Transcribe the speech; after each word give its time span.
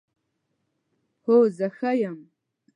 هو، 1.25 1.35
زه 1.57 1.67
ښه 1.77 1.91
یم 2.01 2.17